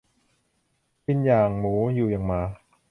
[1.05, 2.41] กินอย่างหมู อยู่อย่างหมา